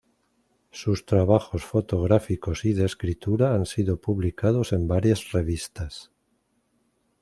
[0.71, 6.11] Sus trabajos fotográficos y de escritura han sido publicados en varias revistas.